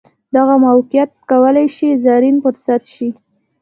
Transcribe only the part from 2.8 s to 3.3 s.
شي.